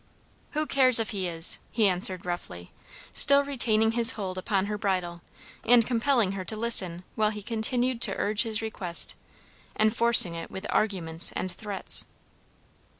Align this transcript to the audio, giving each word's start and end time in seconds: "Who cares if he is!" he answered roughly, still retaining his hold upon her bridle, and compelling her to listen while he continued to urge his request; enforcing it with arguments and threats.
"Who 0.53 0.65
cares 0.65 0.99
if 0.99 1.11
he 1.11 1.27
is!" 1.27 1.59
he 1.69 1.87
answered 1.87 2.25
roughly, 2.25 2.71
still 3.13 3.43
retaining 3.43 3.91
his 3.91 4.13
hold 4.13 4.35
upon 4.35 4.65
her 4.65 4.75
bridle, 4.75 5.21
and 5.63 5.85
compelling 5.85 6.31
her 6.31 6.43
to 6.43 6.57
listen 6.57 7.03
while 7.13 7.29
he 7.29 7.43
continued 7.43 8.01
to 8.01 8.17
urge 8.17 8.41
his 8.41 8.63
request; 8.63 9.13
enforcing 9.79 10.33
it 10.33 10.49
with 10.49 10.65
arguments 10.71 11.31
and 11.33 11.51
threats. 11.51 12.07